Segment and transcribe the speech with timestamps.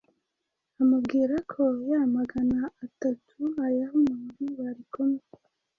[0.81, 5.23] amubwira ko ya Magana atatu ayaha umuntu barikumwe